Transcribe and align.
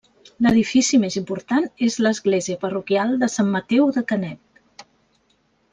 L'edifici 0.43 0.99
més 1.03 1.17
important 1.21 1.67
és 1.89 1.97
l'església 2.05 2.59
parroquial 2.65 3.15
de 3.25 3.29
Sant 3.35 3.53
Mateu 3.59 3.95
de 3.99 4.07
Canet. 4.13 4.91